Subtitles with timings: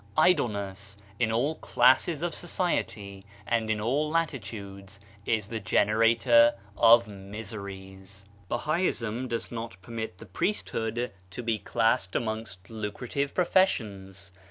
[0.17, 7.07] Idle ness, in all classes of society and in all latitudes, is the generator of
[7.07, 8.25] miseries.
[8.49, 14.31] Bahaism does not permit the priesthood to be classed amongst lucrative pro fessions.